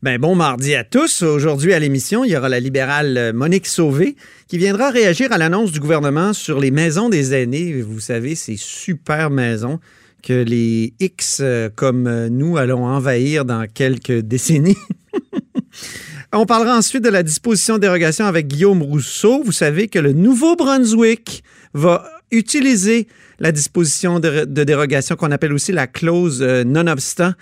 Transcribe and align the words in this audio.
Ben, 0.00 0.20
bon 0.20 0.36
mardi 0.36 0.76
à 0.76 0.84
tous. 0.84 1.22
Aujourd'hui 1.22 1.74
à 1.74 1.80
l'émission, 1.80 2.22
il 2.22 2.30
y 2.30 2.36
aura 2.36 2.48
la 2.48 2.60
libérale 2.60 3.16
euh, 3.18 3.32
Monique 3.32 3.66
Sauvé 3.66 4.14
qui 4.46 4.56
viendra 4.56 4.90
réagir 4.90 5.32
à 5.32 5.38
l'annonce 5.38 5.72
du 5.72 5.80
gouvernement 5.80 6.32
sur 6.32 6.60
les 6.60 6.70
maisons 6.70 7.08
des 7.08 7.34
aînés. 7.34 7.82
Vous 7.82 7.98
savez, 7.98 8.36
ces 8.36 8.56
super 8.56 9.28
maisons 9.28 9.80
que 10.22 10.44
les 10.44 10.94
X 11.00 11.40
euh, 11.40 11.68
comme 11.74 12.06
euh, 12.06 12.28
nous 12.28 12.58
allons 12.58 12.84
envahir 12.84 13.44
dans 13.44 13.66
quelques 13.66 14.12
décennies. 14.20 14.78
On 16.32 16.46
parlera 16.46 16.78
ensuite 16.78 17.02
de 17.02 17.08
la 17.08 17.24
disposition 17.24 17.78
dérogation 17.78 18.26
avec 18.26 18.46
Guillaume 18.46 18.84
Rousseau. 18.84 19.42
Vous 19.42 19.50
savez 19.50 19.88
que 19.88 19.98
le 19.98 20.12
Nouveau-Brunswick 20.12 21.42
va 21.74 22.08
utiliser 22.30 23.08
la 23.40 23.50
disposition 23.50 24.20
de, 24.20 24.44
de 24.44 24.62
dérogation 24.62 25.16
qu'on 25.16 25.32
appelle 25.32 25.52
aussi 25.52 25.72
la 25.72 25.88
clause 25.88 26.40
non-obstant 26.40 27.32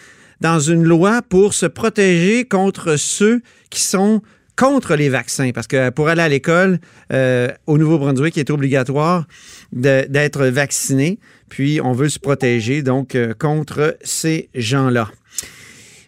dans 0.41 0.61
une 0.61 0.84
loi 0.84 1.23
pour 1.23 1.55
se 1.55 1.66
protéger 1.66 2.45
contre 2.45 2.96
ceux 2.96 3.41
qui 3.71 3.80
sont 3.80 4.23
contre 4.57 4.96
les 4.96 5.08
vaccins. 5.08 5.50
Parce 5.54 5.67
que 5.67 5.90
pour 5.90 6.08
aller 6.08 6.22
à 6.22 6.29
l'école, 6.29 6.81
euh, 7.13 7.49
au 7.67 7.79
Nouveau-Brunswick, 7.79 8.36
il 8.36 8.41
est 8.41 8.50
obligatoire 8.50 9.27
d'être 9.72 10.46
vacciné. 10.46 11.18
Puis 11.49 11.80
on 11.80 11.93
veut 11.93 12.08
se 12.08 12.18
protéger 12.18 12.82
donc 12.82 13.14
euh, 13.14 13.35
contre 13.39 13.96
ces 14.03 14.49
gens-là. 14.54 15.11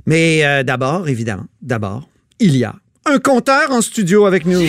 Mais 0.06 0.44
euh, 0.44 0.62
d'abord, 0.62 1.08
évidemment, 1.08 1.46
d'abord, 1.62 2.08
il 2.40 2.56
y 2.56 2.64
a 2.64 2.74
un 3.04 3.18
compteur 3.18 3.70
en 3.70 3.82
studio 3.82 4.26
avec 4.26 4.46
nous. 4.46 4.62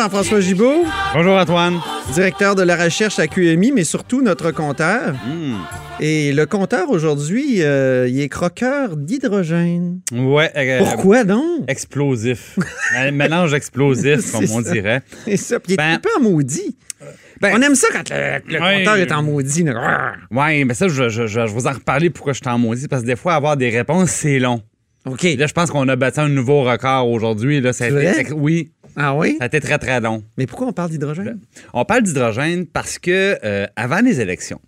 Jean-François 0.00 0.40
Gibault. 0.40 0.86
Bonjour 1.12 1.34
Antoine. 1.36 1.78
Directeur 2.14 2.54
de 2.54 2.62
la 2.62 2.74
recherche 2.82 3.18
à 3.18 3.26
QMI, 3.26 3.70
mais 3.70 3.84
surtout 3.84 4.22
notre 4.22 4.50
compteur. 4.50 5.12
Hmm. 5.12 5.56
Et 6.00 6.32
le 6.32 6.46
compteur 6.46 6.88
aujourd'hui, 6.88 7.56
euh, 7.62 8.08
il 8.08 8.18
est 8.18 8.30
croqueur 8.30 8.96
d'hydrogène. 8.96 10.00
Ouais. 10.10 10.50
euh, 10.56 10.78
Pourquoi 10.78 11.24
donc? 11.24 11.64
Explosif. 11.68 12.58
Mélange 13.12 13.52
explosif, 13.52 14.32
comme 14.32 14.44
on 14.50 14.62
ça. 14.64 14.72
dirait. 14.72 15.02
C'est 15.26 15.36
ça. 15.36 15.60
Puis 15.60 15.72
il 15.72 15.74
est 15.74 15.76
Ben- 15.76 15.92
un 15.96 15.98
peu 15.98 16.08
en 16.18 16.22
maudit. 16.22 16.78
Ben- 17.42 17.52
On 17.54 17.60
aime 17.60 17.74
ça 17.74 17.88
quand 17.92 18.08
le, 18.08 18.40
le 18.54 18.58
Ouais. 18.58 18.78
compteur 18.78 18.96
est 18.96 19.12
en 19.12 19.22
maudit. 19.22 19.66
Ouais, 20.30 20.64
mais 20.64 20.72
ça, 20.72 20.88
je, 20.88 21.10
je, 21.10 21.26
je, 21.26 21.26
je 21.26 21.40
vais 21.40 21.46
vous 21.46 21.66
en 21.66 21.72
reparler 21.72 22.08
pourquoi 22.08 22.32
je 22.32 22.38
suis 22.38 22.48
en 22.48 22.58
maudit, 22.58 22.88
parce 22.88 23.02
que 23.02 23.06
des 23.06 23.16
fois, 23.16 23.34
avoir 23.34 23.58
des 23.58 23.68
réponses, 23.68 24.08
c'est 24.10 24.38
long. 24.38 24.62
OK. 25.06 25.22
Là, 25.22 25.46
je 25.46 25.52
pense 25.52 25.70
qu'on 25.70 25.88
a 25.88 25.96
battu 25.96 26.20
un 26.20 26.28
nouveau 26.28 26.62
record 26.62 27.08
aujourd'hui. 27.10 27.60
Là, 27.60 27.72
ça 27.72 27.84
a 27.84 27.88
C'est 27.88 27.94
été- 27.94 28.06
vrai? 28.12 28.20
ex- 28.20 28.32
oui, 28.36 28.70
Ah 29.02 29.14
oui? 29.16 29.36
ça 29.38 29.44
a 29.44 29.46
été 29.46 29.60
très, 29.60 29.78
très 29.78 29.98
long. 30.00 30.22
Mais 30.36 30.46
pourquoi 30.46 30.66
on 30.68 30.72
parle 30.72 30.90
d'hydrogène? 30.90 31.38
On 31.72 31.84
parle 31.84 32.02
d'hydrogène 32.02 32.66
parce 32.66 32.98
que 32.98 33.36
euh, 33.44 33.66
avant 33.76 34.00
les 34.00 34.20
élections, 34.20 34.60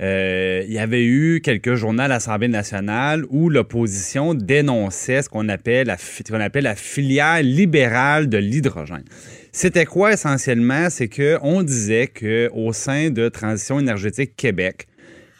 euh, 0.00 0.62
il 0.66 0.72
y 0.72 0.78
avait 0.78 1.04
eu 1.04 1.40
quelques 1.42 1.74
journaux 1.74 2.02
à 2.04 2.08
l'Assemblée 2.08 2.48
nationale 2.48 3.24
où 3.28 3.50
l'opposition 3.50 4.34
dénonçait 4.34 5.20
ce 5.22 5.28
qu'on 5.28 5.48
appelle, 5.50 5.88
la, 5.88 5.96
fi- 5.98 6.22
ce 6.26 6.32
qu'on 6.32 6.40
appelle 6.40 6.64
la 6.64 6.76
filière 6.76 7.42
libérale 7.42 8.28
de 8.28 8.38
l'hydrogène. 8.38 9.04
C'était 9.52 9.84
quoi 9.84 10.12
essentiellement? 10.12 10.88
C'est 10.90 11.08
qu'on 11.08 11.62
disait 11.62 12.06
qu'au 12.06 12.72
sein 12.72 13.10
de 13.10 13.28
Transition 13.28 13.78
énergétique 13.80 14.36
Québec, 14.36 14.86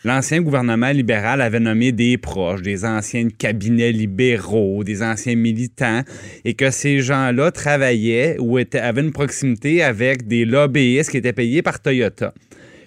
L'ancien 0.03 0.41
gouvernement 0.41 0.93
libéral 0.93 1.43
avait 1.43 1.61
nommé 1.61 1.93
des 1.93 2.17
proches, 2.17 2.63
des 2.63 2.87
anciens 2.87 3.29
cabinets 3.29 3.93
libéraux, 3.93 4.83
des 4.83 5.03
anciens 5.03 5.37
militants, 5.37 6.01
et 6.47 6.55
que 6.55 6.71
ces 6.71 7.01
gens-là 7.01 7.51
travaillaient 7.51 8.37
ou 8.39 8.59
étaient, 8.59 8.81
avaient 8.81 9.03
une 9.03 9.13
proximité 9.13 9.83
avec 9.83 10.27
des 10.27 10.47
lobbyistes 10.47 11.11
qui 11.11 11.19
étaient 11.19 11.35
payés 11.35 11.61
par 11.61 11.81
Toyota. 11.81 12.33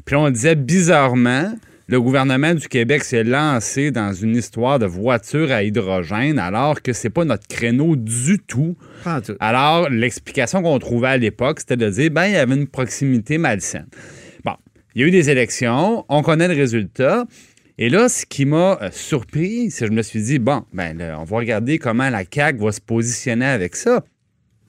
Puis 0.06 0.16
là, 0.16 0.22
on 0.22 0.30
disait 0.31 0.56
bizarrement, 0.56 1.53
le 1.88 2.02
gouvernement 2.02 2.56
du 2.56 2.67
Québec 2.67 3.03
s'est 3.03 3.23
lancé 3.23 3.91
dans 3.91 4.11
une 4.11 4.36
histoire 4.36 4.80
de 4.80 4.88
voiture 4.88 5.52
à 5.52 5.64
hydrogène 5.64 6.39
alors 6.39 6.81
que 6.81 6.94
c'est 6.94 7.12
pas 7.12 7.25
notre 7.25 7.46
créneau 7.47 7.96
du 7.96 8.40
tout. 8.40 8.75
Alors, 9.40 9.88
l'explication 9.90 10.63
qu'on 10.63 10.79
trouvait 10.79 11.09
à 11.09 11.18
l'époque, 11.18 11.59
c'était 11.59 11.78
de 11.78 11.90
dire, 11.90 12.09
ben, 12.09 12.25
il 12.25 12.34
y 12.34 12.38
avait 12.38 12.56
une 12.56 12.68
proximité 12.68 13.38
malsaine. 13.38 13.85
Il 14.96 15.02
y 15.02 15.06
a 15.06 15.08
eu 15.08 15.12
des 15.12 15.31
élections, 15.31 16.06
on 16.08 16.22
connaît 16.22 16.48
le 16.48 16.54
résultat. 16.54 17.26
Et 17.80 17.90
là, 17.90 18.09
ce 18.09 18.28
qui 18.28 18.46
m'a 18.46 18.78
euh, 18.80 18.90
surpris, 18.92 19.72
c'est 19.72 19.86
que 19.86 19.92
je 19.92 19.96
me 19.96 20.04
suis 20.04 20.22
dit, 20.22 20.38
bon, 20.38 20.64
ben, 20.72 20.96
là, 20.96 21.20
on 21.20 21.24
va 21.24 21.38
regarder 21.38 21.80
comment 21.80 22.09
la 22.12 22.24
CAQ 22.31 22.59
va 22.59 22.72
se 22.72 22.80
positionner 22.80 23.48
avec 23.48 23.76
ça. 23.76 24.03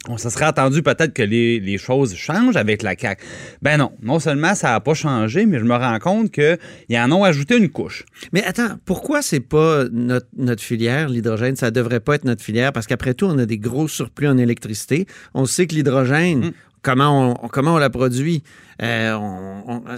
On 0.09 0.17
se 0.17 0.31
serait 0.31 0.47
attendu 0.47 0.83
peut-être 0.83 1.13
que 1.13 1.23
les, 1.23 1.61
les 1.61 1.77
choses 1.77 2.15
changent 2.15 2.57
avec 2.57 2.83
la 2.83 2.95
CAQ. 2.97 3.23
Ben 3.61 3.77
non, 3.77 3.93
non 4.03 4.19
seulement 4.19 4.55
ça 4.55 4.71
n'a 4.71 4.81
pas 4.81 4.95
changé, 4.95 5.45
mais 5.45 5.59
je 5.59 5.65
me 5.65 5.75
rends 5.75 5.99
compte 5.99 6.31
qu'ils 6.31 6.99
en 6.99 7.13
ont 7.13 7.25
ajouté 7.25 7.57
une 7.57 7.71
couche. 7.71 8.05
Mais 8.33 8.43
attends, 8.45 8.77
pourquoi 8.84 9.21
c'est 9.21 9.41
pas 9.41 9.84
notre, 9.93 10.29
notre 10.37 10.63
filière, 10.63 11.09
l'hydrogène? 11.09 11.57
Ça 11.57 11.71
devrait 11.71 12.01
pas 12.01 12.17
être 12.17 12.25
notre 12.25 12.43
filière 12.43 12.73
parce 12.73 12.87
qu'après 12.87 13.15
tout, 13.15 13.27
on 13.27 13.39
a 13.39 13.47
des 13.47 13.59
gros 13.59 13.89
surplus 13.89 14.29
en 14.29 14.37
électricité. 14.37 15.07
On 15.33 15.47
sait 15.47 15.67
que 15.67 15.75
l'hydrogène, 15.75 16.53
comment, 16.84 17.33
on, 17.43 17.49
comment 17.49 17.78
la 17.78 17.91
produit? 17.91 18.43
Euh, 18.83 19.17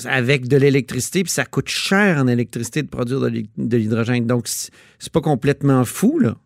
avec 0.04 0.48
de 0.48 0.56
l'électricité, 0.58 1.22
puis 1.22 1.32
ça 1.32 1.44
coûte 1.47 1.69
cher 1.69 2.19
en 2.19 2.26
électricité 2.28 2.82
de 2.82 2.88
produire 2.88 3.20
de 3.20 3.28
l'hy- 3.28 3.50
de 3.56 3.76
l'hydrogène. 3.76 4.26
Donc, 4.26 4.47
c'est 4.48 5.12
pas 5.12 5.22
complètement 5.22 5.84
fou, 5.84 6.19
là. 6.19 6.36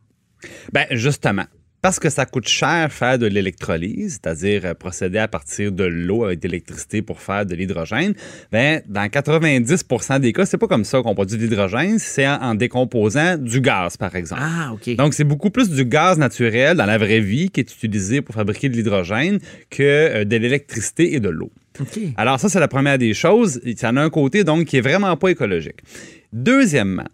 Ben 0.72 0.86
justement. 0.90 1.46
Parce 1.82 1.98
que 1.98 2.10
ça 2.10 2.26
coûte 2.26 2.46
cher 2.46 2.92
faire 2.92 3.18
de 3.18 3.26
l'électrolyse, 3.26 4.20
c'est-à-dire 4.22 4.66
euh, 4.66 4.74
procéder 4.74 5.18
à 5.18 5.28
partir 5.28 5.72
de 5.72 5.84
l'eau 5.84 6.24
avec 6.24 6.40
de 6.40 6.48
l'électricité 6.48 7.00
pour 7.00 7.20
faire 7.20 7.46
de 7.46 7.54
l'hydrogène, 7.54 8.14
ben, 8.52 8.82
dans 8.86 9.08
90 9.08 9.84
des 10.20 10.32
cas, 10.32 10.44
c'est 10.44 10.58
pas 10.58 10.66
comme 10.66 10.84
ça 10.84 11.00
qu'on 11.02 11.14
produit 11.14 11.38
de 11.38 11.42
l'hydrogène, 11.42 11.98
c'est 11.98 12.26
en, 12.26 12.42
en 12.42 12.54
décomposant 12.54 13.38
du 13.38 13.60
gaz, 13.60 13.96
par 13.96 14.14
exemple. 14.14 14.42
Ah, 14.44 14.72
OK. 14.74 14.94
Donc, 14.96 15.14
c'est 15.14 15.24
beaucoup 15.24 15.50
plus 15.50 15.70
du 15.70 15.84
gaz 15.84 16.18
naturel 16.18 16.76
dans 16.76 16.86
la 16.86 16.98
vraie 16.98 17.20
vie 17.20 17.50
qui 17.50 17.60
est 17.60 17.72
utilisé 17.72 18.20
pour 18.20 18.34
fabriquer 18.34 18.68
de 18.68 18.76
l'hydrogène 18.76 19.38
que 19.70 19.82
euh, 19.82 20.24
de 20.24 20.36
l'électricité 20.36 21.14
et 21.14 21.20
de 21.20 21.28
l'eau. 21.28 21.50
OK. 21.80 21.98
Alors 22.16 22.38
ça, 22.40 22.48
c'est 22.48 22.60
la 22.60 22.68
première 22.68 22.98
des 22.98 23.14
choses. 23.14 23.60
Ça 23.76 23.90
en 23.90 23.96
a 23.96 24.02
un 24.02 24.10
côté, 24.10 24.44
donc, 24.44 24.66
qui 24.66 24.76
est 24.76 24.82
vraiment 24.82 25.16
pas 25.16 25.28
écologique. 25.28 25.78
Deuxièmement, 26.32 27.08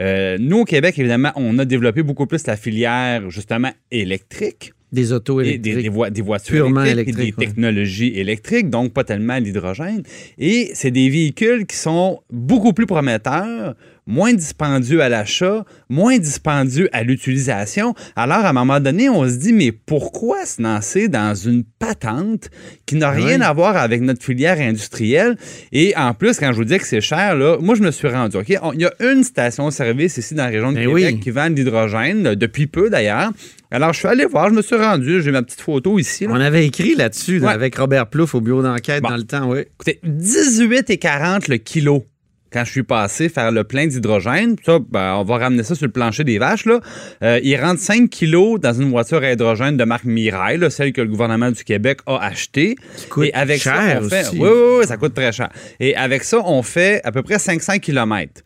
euh, 0.00 0.36
nous, 0.40 0.60
au 0.60 0.64
Québec, 0.64 0.98
évidemment, 0.98 1.32
on 1.36 1.58
a 1.58 1.64
développé 1.64 2.02
beaucoup 2.02 2.26
plus 2.26 2.46
la 2.46 2.56
filière, 2.56 3.28
justement, 3.30 3.70
électrique. 3.90 4.72
Des 4.92 5.12
autos 5.12 5.40
électriques. 5.40 5.62
des, 5.76 5.82
des 5.84 5.88
voi- 5.88 6.10
des 6.10 6.20
voitures 6.20 6.66
Purement 6.66 6.84
électriques, 6.84 7.18
électriques, 7.18 7.36
des 7.38 7.40
ouais. 7.40 7.46
technologies 7.46 8.12
électriques, 8.14 8.68
donc 8.68 8.92
pas 8.92 9.04
tellement 9.04 9.38
l'hydrogène. 9.38 10.02
Et 10.38 10.70
c'est 10.74 10.90
des 10.90 11.08
véhicules 11.08 11.64
qui 11.66 11.76
sont 11.76 12.20
beaucoup 12.30 12.74
plus 12.74 12.84
prometteurs, 12.86 13.74
moins 14.06 14.32
dispendieux 14.34 15.00
à 15.00 15.08
l'achat, 15.08 15.64
moins 15.88 16.18
dispendieux 16.18 16.88
à 16.92 17.02
l'utilisation. 17.04 17.94
Alors, 18.16 18.38
à 18.38 18.50
un 18.50 18.52
moment 18.52 18.80
donné, 18.80 19.08
on 19.08 19.28
se 19.28 19.36
dit, 19.36 19.52
mais 19.52 19.70
pourquoi 19.72 20.44
se 20.44 20.60
lancer 20.60 21.08
dans 21.08 21.34
une 21.34 21.62
patente 21.64 22.50
qui 22.84 22.96
n'a 22.96 23.10
rien 23.10 23.38
Oui. 23.38 23.44
à 23.44 23.52
voir 23.52 23.76
avec 23.76 24.00
notre 24.02 24.22
filière 24.24 24.58
industrielle? 24.60 25.36
Et 25.70 25.94
en 25.96 26.14
plus, 26.14 26.38
quand 26.38 26.52
je 26.52 26.56
vous 26.56 26.64
dis 26.64 26.78
que 26.78 26.86
c'est 26.86 27.00
cher, 27.00 27.36
là, 27.36 27.58
moi, 27.60 27.74
je 27.76 27.82
me 27.82 27.90
suis 27.92 28.08
rendu. 28.08 28.36
OK, 28.38 28.52
On- 28.62 28.72
il 28.72 28.80
y 28.80 28.86
a 28.86 28.92
une 29.12 29.22
station-service 29.22 30.16
ici 30.16 30.34
dans 30.34 30.44
la 30.44 30.50
région 30.50 30.72
de 30.72 30.76
Ben 30.76 30.88
Québec 30.88 31.14
oui. 31.14 31.20
qui 31.20 31.30
vend 31.30 31.48
de 31.50 31.54
l'hydrogène, 31.54 32.34
depuis 32.34 32.66
peu 32.66 32.90
d'ailleurs. 32.90 33.30
Alors, 33.70 33.92
je 33.94 34.00
suis 34.00 34.08
allé 34.08 34.26
voir, 34.26 34.50
je 34.50 34.54
me 34.54 34.62
suis 34.62 34.76
rendu, 34.76 35.22
j'ai 35.22 35.30
ma 35.30 35.42
petite 35.42 35.60
photo 35.62 35.98
ici. 35.98 36.24
là. 36.26 36.32
On 36.32 36.40
avait 36.40 36.66
écrit 36.66 36.94
là-dessus, 36.94 37.38
là, 37.38 37.46
Ouais. 37.48 37.52
avec 37.54 37.76
Robert 37.76 38.06
Plouffe 38.08 38.34
au 38.34 38.40
bureau 38.40 38.62
d'enquête 38.62 39.02
Bon. 39.02 39.10
dans 39.10 39.16
le 39.16 39.22
temps, 39.22 39.48
oui. 39.50 39.60
Écoutez, 39.60 40.00
18,40 40.04 41.48
le 41.48 41.56
kilo 41.56 42.04
quand 42.52 42.64
je 42.64 42.70
suis 42.70 42.82
passé 42.82 43.28
faire 43.28 43.50
le 43.50 43.64
plein 43.64 43.86
d'hydrogène. 43.86 44.56
Ça, 44.64 44.78
ben, 44.90 45.14
on 45.14 45.24
va 45.24 45.38
ramener 45.38 45.62
ça 45.62 45.74
sur 45.74 45.86
le 45.86 45.92
plancher 45.92 46.24
des 46.24 46.38
vaches. 46.38 46.66
Là. 46.66 46.80
Euh, 47.22 47.40
il 47.42 47.56
rentre 47.56 47.80
5 47.80 48.10
kilos 48.10 48.60
dans 48.60 48.72
une 48.72 48.90
voiture 48.90 49.22
à 49.22 49.32
hydrogène 49.32 49.76
de 49.76 49.84
marque 49.84 50.04
Mirai, 50.04 50.56
là, 50.56 50.70
celle 50.70 50.92
que 50.92 51.00
le 51.00 51.08
gouvernement 51.08 51.50
du 51.50 51.64
Québec 51.64 52.00
a 52.06 52.18
achetée. 52.18 52.76
coûte 53.08 53.26
Et 53.26 53.34
avec 53.34 53.62
cher 53.62 53.74
ça, 53.74 53.98
on 54.00 54.08
fait. 54.08 54.28
aussi. 54.28 54.38
Oui, 54.38 54.48
oui, 54.48 54.76
oui, 54.80 54.86
ça 54.86 54.96
coûte 54.96 55.14
très 55.14 55.32
cher. 55.32 55.48
Et 55.80 55.96
avec 55.96 56.24
ça, 56.24 56.40
on 56.44 56.62
fait 56.62 57.00
à 57.04 57.12
peu 57.12 57.22
près 57.22 57.38
500 57.38 57.78
km. 57.78 58.42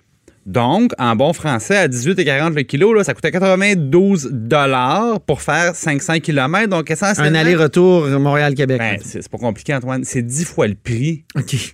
Donc, 0.46 0.93
en 0.96 1.16
bon 1.16 1.32
français, 1.32 1.76
à 1.76 1.88
18,40 1.88 2.54
le 2.54 2.62
kilo, 2.62 2.94
là, 2.94 3.02
ça 3.02 3.14
coûtait 3.14 3.32
92 3.32 4.28
dollars 4.31 5.20
pour 5.20 5.43
faire 5.43 5.75
500 5.75 6.20
km. 6.20 6.69
Donc, 6.69 6.88
Un 6.88 6.94
essentiellement... 6.94 7.38
aller-retour 7.40 8.06
Montréal-Québec. 8.06 8.78
Ben, 8.78 8.98
c'est 9.02 9.28
pas 9.28 9.38
compliqué, 9.38 9.75
Antoine. 9.75 10.04
C'est 10.04 10.22
10 10.22 10.44
fois 10.44 10.69
le 10.69 10.76
prix 10.76 11.25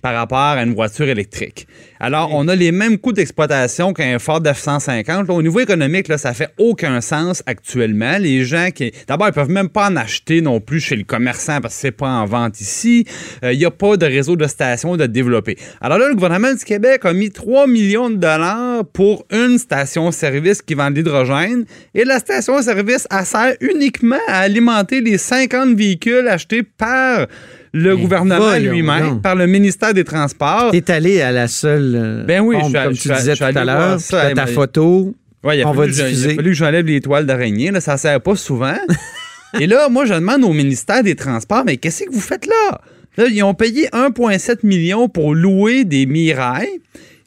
par 0.01 0.15
rapport 0.15 0.39
à 0.39 0.63
une 0.63 0.73
voiture 0.73 1.07
électrique. 1.07 1.67
Alors, 1.99 2.29
on 2.33 2.47
a 2.47 2.55
les 2.55 2.71
mêmes 2.71 2.97
coûts 2.97 3.13
d'exploitation 3.13 3.93
qu'un 3.93 4.17
Ford 4.17 4.41
F-150. 4.41 5.27
Là, 5.27 5.33
au 5.35 5.43
niveau 5.43 5.59
économique, 5.59 6.07
là, 6.07 6.17
ça 6.17 6.33
fait 6.33 6.49
aucun 6.57 6.99
sens 6.99 7.43
actuellement. 7.45 8.17
Les 8.17 8.43
gens 8.43 8.69
qui... 8.73 8.91
D'abord, 9.07 9.27
ils 9.27 9.33
peuvent 9.33 9.51
même 9.51 9.69
pas 9.69 9.89
en 9.89 9.95
acheter 9.97 10.41
non 10.41 10.59
plus 10.59 10.79
chez 10.79 10.95
le 10.95 11.03
commerçant 11.03 11.61
parce 11.61 11.75
que 11.75 11.79
c'est 11.79 11.91
pas 11.91 12.09
en 12.09 12.25
vente 12.25 12.59
ici. 12.59 13.05
Euh, 13.43 13.53
Il 13.53 13.59
n'y 13.59 13.65
a 13.65 13.71
pas 13.71 13.97
de 13.97 14.07
réseau 14.07 14.35
de 14.35 14.47
stations 14.47 14.97
de 14.97 15.05
développer. 15.05 15.57
Alors 15.79 15.99
là, 15.99 16.07
le 16.09 16.15
gouvernement 16.15 16.51
du 16.51 16.65
Québec 16.65 17.05
a 17.05 17.13
mis 17.13 17.29
3 17.29 17.67
millions 17.67 18.09
de 18.09 18.15
dollars 18.15 18.62
pour 18.93 19.25
une 19.31 19.57
station-service 19.57 20.61
qui 20.61 20.73
vend 20.73 20.91
de 20.91 20.95
l'hydrogène. 20.95 21.65
Et 21.93 22.03
la 22.05 22.19
station-service, 22.19 23.07
elle 23.11 23.25
sert 23.25 23.53
uniquement 23.61 24.19
à 24.27 24.39
alimenter 24.39 25.01
les 25.01 25.17
50 25.17 25.75
véhicules 25.75 26.27
achetés 26.27 26.63
par 26.63 27.27
le 27.73 27.95
Mais 27.95 28.01
gouvernement 28.01 28.55
lui-même, 28.57 29.21
par 29.21 29.35
le 29.35 29.47
ministère 29.47 29.93
des 29.93 30.03
Transports. 30.03 30.71
T'es 30.71 30.91
allé 30.91 31.21
à 31.21 31.31
la 31.31 31.47
seule 31.47 31.93
euh, 31.95 32.23
Ben 32.23 32.41
oui, 32.41 32.55
pompe, 32.59 32.75
je 32.75 32.83
comme 32.83 32.93
je 32.93 33.01
tu 33.01 33.09
disais 33.09 33.35
tout 33.35 33.43
à 33.43 33.65
l'heure. 33.65 33.97
ta 34.35 34.45
photo. 34.45 35.15
Ouais, 35.43 35.63
On 35.65 35.71
va 35.71 35.87
diffuser. 35.87 36.29
Il 36.29 36.31
a 36.33 36.35
fallu 36.35 36.49
que 36.51 36.55
j'enlève 36.57 36.85
les 36.85 37.01
toiles 37.01 37.25
d'araignée, 37.25 37.71
là, 37.71 37.81
ça 37.81 37.97
sert 37.97 38.21
pas 38.21 38.35
souvent. 38.35 38.77
Et 39.59 39.67
là, 39.67 39.89
moi, 39.89 40.05
je 40.05 40.13
demande 40.13 40.43
au 40.43 40.53
ministère 40.53 41.03
des 41.03 41.15
Transports, 41.15 41.63
mais 41.65 41.77
qu'est-ce 41.77 42.05
que 42.05 42.11
vous 42.11 42.21
faites 42.21 42.45
là? 42.45 42.81
Là, 43.17 43.25
ils 43.29 43.43
ont 43.43 43.53
payé 43.53 43.87
1,7 43.89 44.65
million 44.65 45.09
pour 45.09 45.35
louer 45.35 45.83
des 45.83 46.05
mirailles. 46.05 46.79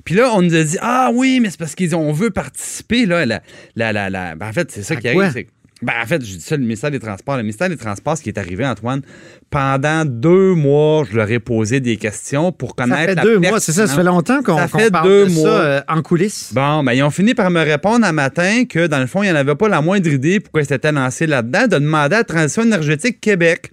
Puis 0.07 0.15
là, 0.15 0.31
on 0.35 0.41
nous 0.41 0.55
a 0.55 0.63
dit, 0.63 0.79
ah 0.81 1.11
oui, 1.13 1.41
mais 1.41 1.51
c'est 1.51 1.59
parce 1.59 1.75
qu'on 1.75 2.13
veut 2.13 2.31
participer, 2.31 3.05
là. 3.05 3.27
La, 3.27 3.43
la, 3.75 3.93
la, 3.93 4.09
la- 4.09 4.35
Ben, 4.37 4.49
en 4.49 4.53
fait, 4.55 4.71
c'est 4.71 4.83
ça 4.83 4.95
À 4.95 4.97
qui 4.97 5.13
quoi? 5.13 5.27
arrive. 5.27 5.49
Ben, 5.83 5.93
en 6.03 6.07
fait, 6.07 6.25
je 6.25 6.37
dis 6.37 6.41
ça, 6.41 6.57
le 6.57 6.63
ministère 6.63 6.91
des 6.91 6.99
Transports. 6.99 7.37
Le 7.37 7.43
ministère 7.43 7.69
des 7.69 7.77
Transports, 7.77 8.17
ce 8.17 8.23
qui 8.23 8.31
est 8.31 8.39
arrivé, 8.39 8.65
Antoine, 8.65 9.03
pendant 9.51 10.05
deux 10.07 10.55
mois, 10.55 11.05
je 11.11 11.15
leur 11.17 11.31
ai 11.31 11.39
posé 11.39 11.81
des 11.81 11.99
questions 11.99 12.51
pour 12.51 12.71
Ça 12.79 12.85
connaître 12.85 13.11
fait 13.11 13.15
la 13.17 13.23
deux 13.23 13.39
mois, 13.41 13.61
c'est 13.61 13.73
ça, 13.73 13.87
ça 13.87 13.95
fait 13.95 14.03
longtemps 14.03 14.43
qu'on 14.43 14.57
Ça 14.57 14.69
fait 14.69 14.91
parle 14.91 15.07
deux 15.07 15.27
de 15.27 15.33
mois. 15.33 15.51
ça 15.51 15.61
euh, 15.61 15.81
en 15.89 16.01
coulisses. 16.01 16.51
Bon, 16.55 16.83
ben, 16.83 16.93
ils 16.93 17.03
ont 17.03 17.11
fini 17.11 17.35
par 17.35 17.51
me 17.51 17.61
répondre 17.61 18.07
un 18.07 18.13
matin 18.13 18.65
que, 18.67 18.87
dans 18.87 19.01
le 19.01 19.07
fond, 19.07 19.23
il 19.23 19.27
n'y 19.27 19.33
en 19.33 19.37
avait 19.37 19.55
pas 19.55 19.69
la 19.69 19.83
moindre 19.83 20.09
idée 20.09 20.41
pourquoi 20.41 20.63
ils 20.63 20.67
s'étaient 20.67 20.93
lancés 20.93 21.27
là-dedans, 21.27 21.65
de 21.67 21.79
demander 21.79 22.17
à 22.17 22.25
Transition 22.25 22.63
énergétique 22.63 23.21
Québec. 23.21 23.71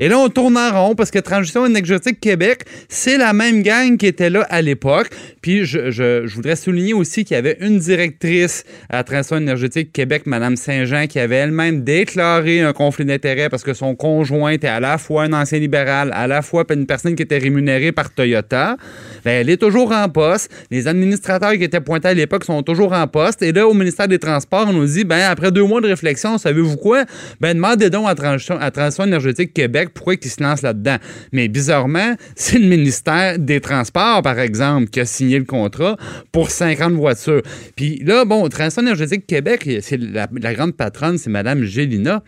Et 0.00 0.08
là, 0.08 0.18
on 0.18 0.28
tourne 0.28 0.56
en 0.56 0.70
rond 0.72 0.94
parce 0.96 1.10
que 1.12 1.18
Transition 1.20 1.64
énergétique 1.64 2.18
Québec, 2.20 2.64
c'est 2.88 3.16
la 3.18 3.32
même 3.32 3.62
gang 3.62 3.96
qui 3.96 4.06
était 4.06 4.28
là 4.28 4.44
à 4.50 4.62
l'époque. 4.62 5.10
Puis 5.42 5.64
je, 5.64 5.90
je- 5.90 6.26
voudrais 6.34 6.56
souligner 6.56 6.92
aussi 6.92 7.24
qu'il 7.24 7.34
y 7.36 7.38
avait 7.38 7.56
une 7.60 7.78
directrice 7.78 8.64
à 8.88 9.04
Transition 9.04 9.36
énergétique 9.36 9.92
Québec, 9.92 10.22
Mme 10.26 10.56
Saint-Jean, 10.56 11.06
qui 11.06 11.20
avait 11.20 11.36
elle-même 11.36 11.84
déclaré 11.84 12.62
un 12.62 12.72
conflit 12.72 13.04
d'intérêts 13.04 13.48
parce 13.48 13.62
que 13.62 13.72
son 13.72 13.94
conjoint 13.94 14.50
était 14.50 14.66
à 14.66 14.80
la 14.80 14.98
fois 14.98 15.22
un 15.24 15.32
ancien 15.32 15.60
libéral, 15.60 16.10
à 16.14 16.26
la 16.26 16.42
fois 16.42 16.64
une 16.70 16.86
personne 16.86 17.14
qui 17.14 17.22
était 17.22 17.38
rémunérée 17.38 17.92
par 17.92 18.12
Toyota. 18.12 18.76
Ben, 19.24 19.40
elle 19.42 19.50
est 19.50 19.56
toujours 19.56 19.92
en 19.92 20.08
poste. 20.08 20.50
Les 20.72 20.88
administrateurs 20.88 21.52
qui 21.52 21.62
étaient 21.62 21.80
pointés 21.80 22.08
à 22.08 22.14
l'époque 22.14 22.44
sont 22.44 22.62
toujours 22.64 22.92
en 22.92 23.06
poste. 23.06 23.42
Et 23.42 23.52
là, 23.52 23.68
au 23.68 23.74
ministère 23.74 24.08
des 24.08 24.18
Transports, 24.18 24.66
on 24.68 24.72
nous 24.72 24.86
dit, 24.86 25.04
ben, 25.04 25.20
après 25.30 25.52
deux 25.52 25.64
mois 25.64 25.80
de 25.80 25.86
réflexion, 25.86 26.38
savez-vous 26.38 26.76
quoi? 26.76 27.04
Ben, 27.40 27.54
demandez 27.54 27.88
donc 27.88 28.08
à 28.08 28.14
Transition, 28.16 28.58
à 28.60 28.70
Transition 28.72 29.04
énergétique 29.04 29.52
Québec 29.52 29.59
pourquoi 29.68 30.14
ils 30.14 30.28
se 30.28 30.42
lancent 30.42 30.62
là-dedans? 30.62 30.96
Mais 31.32 31.48
bizarrement, 31.48 32.14
c'est 32.36 32.58
le 32.58 32.66
ministère 32.66 33.38
des 33.38 33.60
Transports, 33.60 34.22
par 34.22 34.38
exemple, 34.38 34.88
qui 34.88 35.00
a 35.00 35.04
signé 35.04 35.38
le 35.38 35.44
contrat 35.44 35.96
pour 36.32 36.50
50 36.50 36.92
voitures. 36.94 37.42
Puis 37.76 38.02
là, 38.04 38.24
bon, 38.24 38.48
Transition 38.48 38.82
énergétique 38.82 39.26
Québec, 39.26 39.68
c'est 39.80 39.96
la, 39.96 40.28
la 40.32 40.54
grande 40.54 40.76
patronne, 40.76 41.18
c'est 41.18 41.30
Mme 41.30 41.64
Gélina. 41.64 42.22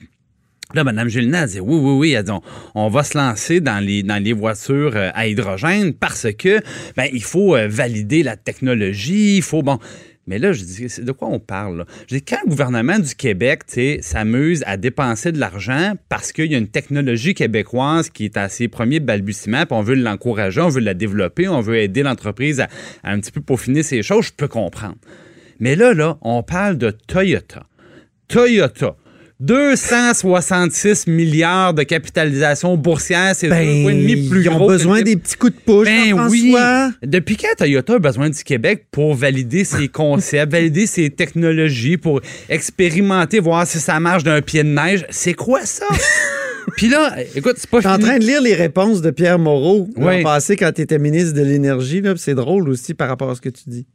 Là, 0.74 0.84
Mme 0.84 1.08
Gélina 1.08 1.40
a 1.40 1.46
dit 1.46 1.60
oui, 1.60 1.76
oui, 1.76 1.92
oui. 1.98 2.12
Elle 2.12 2.24
dit, 2.24 2.30
on, 2.30 2.40
on 2.74 2.88
va 2.88 3.02
se 3.02 3.16
lancer 3.16 3.60
dans 3.60 3.84
les, 3.84 4.02
dans 4.02 4.22
les 4.22 4.32
voitures 4.32 4.92
euh, 4.94 5.10
à 5.14 5.26
hydrogène 5.26 5.92
parce 5.92 6.28
que 6.32 6.60
ben, 6.96 7.08
il 7.12 7.22
faut 7.22 7.54
euh, 7.54 7.68
valider 7.68 8.22
la 8.22 8.36
technologie, 8.36 9.36
il 9.36 9.42
faut 9.42 9.62
bon. 9.62 9.78
Mais 10.32 10.38
là, 10.38 10.54
je 10.54 10.64
dis, 10.64 10.88
c'est 10.88 11.04
de 11.04 11.12
quoi 11.12 11.28
on 11.28 11.38
parle? 11.38 11.84
Je 12.08 12.16
dis, 12.16 12.22
quand 12.22 12.38
le 12.42 12.48
gouvernement 12.48 12.98
du 12.98 13.14
Québec 13.14 13.64
s'amuse 14.00 14.64
à 14.66 14.78
dépenser 14.78 15.30
de 15.30 15.38
l'argent 15.38 15.92
parce 16.08 16.32
qu'il 16.32 16.50
y 16.50 16.54
a 16.54 16.58
une 16.58 16.68
technologie 16.68 17.34
québécoise 17.34 18.08
qui 18.08 18.24
est 18.24 18.38
à 18.38 18.48
ses 18.48 18.66
premiers 18.66 19.00
balbutiements, 19.00 19.66
puis 19.66 19.76
on 19.76 19.82
veut 19.82 19.94
l'encourager, 19.94 20.62
on 20.62 20.70
veut 20.70 20.80
la 20.80 20.94
développer, 20.94 21.48
on 21.48 21.60
veut 21.60 21.76
aider 21.76 22.02
l'entreprise 22.02 22.60
à, 22.60 22.68
à 23.02 23.12
un 23.12 23.20
petit 23.20 23.30
peu 23.30 23.42
peaufiner 23.42 23.82
ses 23.82 24.02
choses, 24.02 24.28
je 24.28 24.32
peux 24.32 24.48
comprendre. 24.48 24.96
Mais 25.60 25.76
là, 25.76 25.92
là, 25.92 26.16
on 26.22 26.42
parle 26.42 26.78
de 26.78 26.92
Toyota. 26.92 27.66
Toyota. 28.28 28.96
266 29.42 31.08
milliards 31.08 31.74
de 31.74 31.82
capitalisation 31.82 32.76
boursière, 32.76 33.34
c'est 33.34 33.48
Ben, 33.48 33.84
demi 33.84 34.28
plus 34.28 34.42
ils 34.42 34.48
ont 34.48 34.56
gros 34.56 34.68
besoin 34.68 35.02
des 35.02 35.16
petits 35.16 35.36
coups 35.36 35.54
de 35.54 35.58
pouce, 35.58 35.84
ben 35.84 36.28
oui. 36.28 36.54
Depuis 37.02 37.36
quand 37.36 37.48
Toyota 37.58 37.94
a 37.94 37.98
besoin 37.98 38.30
du 38.30 38.44
Québec 38.44 38.86
pour 38.92 39.14
valider 39.14 39.64
ses 39.64 39.88
concepts, 39.92 40.52
valider 40.52 40.86
ses 40.86 41.10
technologies, 41.10 41.96
pour 41.96 42.20
expérimenter, 42.48 43.40
voir 43.40 43.66
si 43.66 43.80
ça 43.80 43.98
marche 43.98 44.22
d'un 44.22 44.40
pied 44.42 44.62
de 44.62 44.68
neige? 44.68 45.04
C'est 45.10 45.34
quoi 45.34 45.66
ça? 45.66 45.86
Puis 46.76 46.88
là, 46.88 47.14
écoute, 47.34 47.54
c'est 47.58 47.68
pas 47.70 47.78
Je 47.78 47.88
suis 47.88 47.94
en 47.94 47.98
train 47.98 48.18
de 48.18 48.24
lire 48.24 48.40
les 48.42 48.54
réponses 48.54 49.02
de 49.02 49.10
Pierre 49.10 49.38
Moreau 49.38 49.88
Oui. 49.96 50.22
passé 50.22 50.56
quand 50.56 50.72
tu 50.72 50.82
étais 50.82 50.98
ministre 50.98 51.34
de 51.34 51.42
l'Énergie. 51.42 52.02
C'est 52.16 52.34
drôle 52.34 52.68
aussi 52.68 52.94
par 52.94 53.08
rapport 53.08 53.30
à 53.30 53.34
ce 53.34 53.40
que 53.40 53.48
tu 53.48 53.62
dis. 53.66 53.86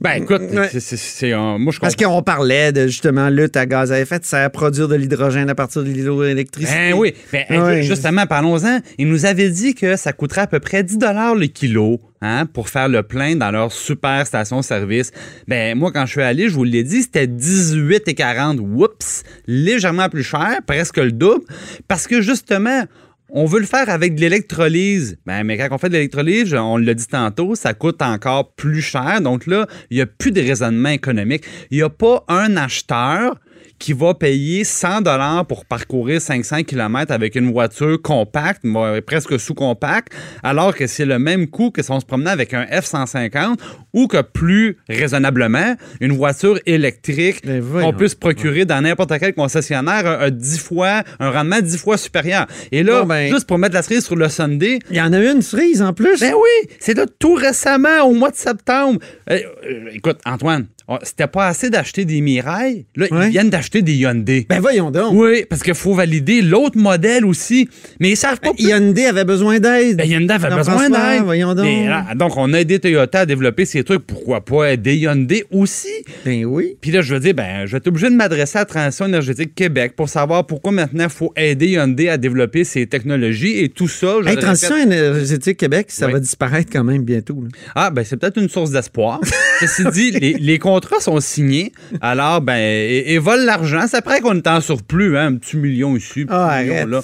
Ben 0.00 0.12
écoute, 0.22 0.42
Ouais. 0.52 0.68
c'est- 0.78 1.32
un- 1.32 1.58
moi 1.58 1.72
je 1.72 1.80
Parce 1.80 1.96
qu'on 1.96 2.22
parlait 2.22 2.70
de 2.72 2.86
justement 2.86 3.28
lutte 3.28 3.56
à 3.56 3.66
gaz 3.66 3.90
à 3.90 3.98
effet 4.00 4.18
de 4.20 4.24
serre, 4.24 4.50
produire 4.50 4.86
de 4.88 4.94
l'hydrogène 4.94 5.50
à 5.50 5.54
partir 5.54 5.82
de 5.82 5.88
l'hydroélectricité. 5.88 6.92
Ben 6.92 6.94
oui. 6.94 7.14
Ben, 7.32 7.44
Ouais. 7.50 7.82
Justement, 7.82 8.26
parlons-en. 8.26 8.80
Ils 8.98 9.08
nous 9.08 9.26
avaient 9.26 9.50
dit 9.50 9.74
que 9.74 9.96
ça 9.96 10.12
coûterait 10.12 10.42
à 10.42 10.46
peu 10.46 10.60
près 10.60 10.84
10 10.84 10.98
le 10.98 11.46
kilo 11.46 12.00
hein, 12.20 12.46
pour 12.46 12.68
faire 12.68 12.88
le 12.88 13.02
plein 13.02 13.36
dans 13.36 13.50
leur 13.50 13.72
super 13.72 14.26
station-service. 14.26 15.12
Ben 15.46 15.76
moi, 15.76 15.92
quand 15.92 16.06
je 16.06 16.12
suis 16.12 16.22
allé, 16.22 16.48
je 16.48 16.54
vous 16.54 16.64
l'ai 16.64 16.84
dit, 16.84 17.02
c'était 17.02 17.26
18,40. 17.26 18.58
Oups! 18.58 19.22
Légèrement 19.46 20.08
plus 20.08 20.24
cher, 20.24 20.60
presque 20.66 20.98
le 20.98 21.12
double. 21.12 21.44
Parce 21.86 22.06
que 22.06 22.20
justement, 22.20 22.84
on 23.30 23.44
veut 23.44 23.60
le 23.60 23.66
faire 23.66 23.90
avec 23.90 24.14
de 24.14 24.20
l'électrolyse. 24.20 25.18
Ben, 25.26 25.44
mais 25.44 25.58
quand 25.58 25.68
on 25.70 25.78
fait 25.78 25.88
de 25.88 25.94
l'électrolyse, 25.94 26.54
on 26.54 26.78
l'a 26.78 26.94
dit 26.94 27.06
tantôt, 27.06 27.54
ça 27.54 27.74
coûte 27.74 28.00
encore 28.00 28.52
plus 28.54 28.80
cher. 28.80 29.20
Donc 29.20 29.46
là, 29.46 29.66
il 29.90 29.96
n'y 29.96 30.00
a 30.00 30.06
plus 30.06 30.32
de 30.32 30.40
raisonnement 30.40 30.88
économique. 30.88 31.44
Il 31.70 31.78
n'y 31.78 31.82
a 31.82 31.90
pas 31.90 32.24
un 32.28 32.56
acheteur 32.56 33.36
qui 33.78 33.92
va 33.92 34.14
payer 34.14 34.64
100 34.64 35.02
dollars 35.02 35.46
pour 35.46 35.64
parcourir 35.64 36.20
500 36.20 36.64
km 36.64 37.12
avec 37.12 37.36
une 37.36 37.52
voiture 37.52 38.00
compacte, 38.02 38.62
presque 39.06 39.38
sous-compacte, 39.38 40.12
alors 40.42 40.74
que 40.74 40.86
c'est 40.86 41.04
le 41.04 41.18
même 41.18 41.46
coût 41.46 41.70
que 41.70 41.82
si 41.82 41.90
on 41.90 42.00
se 42.00 42.06
promenait 42.06 42.30
avec 42.30 42.54
un 42.54 42.64
F-150 42.64 43.56
ou 43.92 44.06
que 44.08 44.20
plus 44.22 44.78
raisonnablement, 44.88 45.76
une 46.00 46.12
voiture 46.12 46.58
électrique 46.66 47.44
Ben 47.46 47.62
qu'on 47.62 47.92
peut 47.92 48.08
se 48.08 48.16
procurer 48.16 48.64
dans 48.64 48.80
n'importe 48.80 49.12
quel 49.18 49.34
concessionnaire 49.34 50.06
a, 50.06 50.14
a 50.24 50.30
10 50.30 50.58
fois, 50.58 51.02
un 51.20 51.30
rendement 51.30 51.60
10 51.60 51.76
fois 51.78 51.96
supérieur. 51.96 52.46
Et 52.72 52.82
là, 52.82 53.00
Bon, 53.02 53.06
ben- 53.06 53.30
juste 53.32 53.46
pour 53.46 53.58
mettre 53.58 53.74
la 53.74 53.82
cerise 53.82 54.04
sur 54.04 54.16
le 54.16 54.28
Sunday, 54.28 54.78
Il 54.90 54.96
y 54.96 55.00
en 55.00 55.12
a 55.12 55.18
eu 55.20 55.30
une 55.30 55.42
cerise 55.42 55.82
en 55.82 55.92
plus. 55.92 56.20
ben 56.20 56.34
oui, 56.34 56.70
c'est 56.80 56.94
là 56.96 57.06
tout 57.18 57.34
récemment, 57.34 58.02
au 58.04 58.12
mois 58.14 58.30
de 58.30 58.36
septembre. 58.36 59.00
Euh, 59.30 59.38
euh, 59.64 59.90
écoute, 59.92 60.18
Antoine, 60.24 60.66
c'était 61.02 61.26
pas 61.26 61.46
assez 61.46 61.70
d'acheter 61.70 62.04
des 62.04 62.20
Mirai. 62.20 62.86
Là, 62.96 63.06
Ouais. 63.10 63.26
ils 63.26 63.30
viennent 63.30 63.50
d'acheter 63.50 63.82
des 63.82 63.94
Hyundai. 63.94 64.46
Ben 64.48 64.60
voyons 64.60 64.90
donc. 64.90 65.12
oui, 65.14 65.44
parce 65.48 65.62
qu'il 65.62 65.74
faut 65.74 65.94
valider 65.94 66.40
l'autre 66.42 66.78
modèle 66.78 67.24
aussi. 67.24 67.68
Mais 68.00 68.10
ils 68.10 68.16
savent 68.16 68.40
pas. 68.40 68.52
Hyundai 68.58 69.06
avait 69.06 69.24
besoin 69.24 69.58
d'aide. 69.60 69.96
Ben, 69.96 70.08
Hyundai 70.08 70.34
avait 70.34 70.50
Non, 70.50 70.56
besoin 70.56 70.88
d'aide. 70.90 71.22
voyons 71.24 71.54
donc. 71.54 71.64
Mais 71.64 71.86
là, 71.88 72.06
donc, 72.16 72.32
on 72.36 72.52
a 72.54 72.60
aidé 72.60 72.78
Toyota 72.78 73.20
à 73.20 73.26
développer 73.26 73.64
ces 73.66 73.84
trucs. 73.84 74.06
Pourquoi 74.06 74.44
pas 74.44 74.72
aider 74.72 74.96
Hyundai 74.96 75.44
aussi? 75.50 75.88
Ben 76.24 76.44
oui. 76.44 76.76
Puis 76.80 76.90
là, 76.90 77.00
je 77.02 77.14
veux 77.14 77.20
dire, 77.20 77.34
ben, 77.34 77.66
je 77.66 77.72
vais 77.72 77.78
être 77.78 77.88
obligé 77.88 78.08
de 78.10 78.14
m'adresser 78.14 78.58
à 78.58 78.64
Transition 78.64 79.06
énergétique 79.06 79.54
Québec 79.54 79.92
pour 79.96 80.08
savoir 80.08 80.46
pourquoi 80.46 80.72
maintenant 80.72 81.04
il 81.04 81.10
faut 81.10 81.32
aider 81.36 81.68
Hyundai 81.72 82.08
à 82.08 82.16
développer 82.16 82.64
ses 82.64 82.86
technologies 82.86 83.58
et 83.62 83.68
tout 83.68 83.88
ça. 83.88 84.16
je 84.24 84.28
Hey, 84.28 84.36
Transition 84.36 84.74
répète- 84.76 84.92
énergétique 84.92 85.56
Québec, 85.58 85.86
ça 85.90 86.06
Oui. 86.06 86.12
va 86.12 86.20
disparaître 86.20 86.70
quand 86.72 86.84
même 86.84 87.02
bientôt. 87.02 87.42
là. 87.42 87.48
Ah, 87.74 87.90
ben 87.90 88.04
c'est 88.04 88.16
peut-être 88.16 88.38
une 88.40 88.48
source 88.48 88.70
d'espoir. 88.70 89.20
Ceci 89.60 89.84
dit, 89.92 90.10
les, 90.12 90.34
les 90.34 90.58
contrats 90.80 91.00
sont 91.00 91.20
signés. 91.20 91.72
Alors, 92.00 92.40
ben, 92.40 92.56
et, 92.56 93.12
et 93.14 93.18
volent 93.18 93.44
l'argent. 93.44 93.82
C'est 93.86 93.96
après 93.96 94.20
qu'on 94.20 94.36
est 94.36 94.46
en 94.46 94.60
surplus, 94.60 95.16
hein, 95.18 95.26
un 95.26 95.36
petit 95.36 95.56
million 95.56 95.96
ici, 95.96 96.26
un 96.28 96.34
Ah, 96.34 96.60
million 96.62 96.74
arrête. 96.74 96.88
là. 96.88 97.00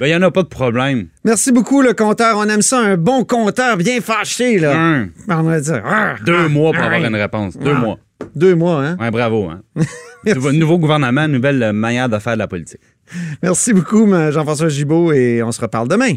Ben, 0.00 0.06
il 0.06 0.10
n'y 0.10 0.16
en 0.16 0.22
a 0.22 0.30
pas 0.30 0.42
de 0.42 0.48
problème. 0.48 1.06
Merci 1.24 1.52
beaucoup, 1.52 1.80
le 1.82 1.92
compteur. 1.92 2.36
On 2.38 2.44
aime 2.48 2.62
ça, 2.62 2.78
un 2.80 2.96
bon 2.96 3.24
compteur 3.24 3.76
bien 3.76 4.00
fâché. 4.00 4.58
Là. 4.58 4.72
Un, 4.76 5.08
On 5.28 5.42
va 5.42 5.60
dire. 5.60 5.82
deux 6.26 6.48
mois 6.48 6.72
pour 6.72 6.82
avoir 6.82 7.04
une 7.04 7.14
réponse. 7.14 7.56
Deux 7.56 7.74
Ah. 7.76 7.78
mois. 7.78 7.98
Deux 8.34 8.54
mois, 8.54 8.84
hein? 8.84 8.96
Ouais, 9.00 9.10
bravo. 9.10 9.48
Hein. 9.50 9.60
nouveau, 10.26 10.52
nouveau 10.52 10.78
gouvernement, 10.78 11.28
nouvelle 11.28 11.72
manière 11.72 12.08
de 12.08 12.18
faire 12.18 12.34
de 12.34 12.38
la 12.38 12.46
politique. 12.48 12.80
Merci 13.42 13.72
beaucoup, 13.72 14.08
Jean-François 14.30 14.68
Gibault, 14.68 15.12
et 15.12 15.42
on 15.42 15.52
se 15.52 15.60
reparle 15.60 15.88
demain. 15.88 16.14